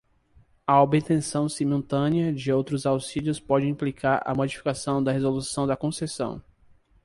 [0.65, 6.41] A obtenção simultânea de outros auxílios pode implicar a modificação da resolução da concessão.